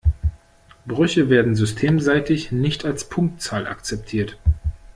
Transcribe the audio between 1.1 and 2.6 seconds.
werden systemseitig